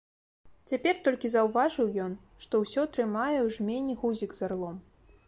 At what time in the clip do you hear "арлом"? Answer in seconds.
4.49-4.83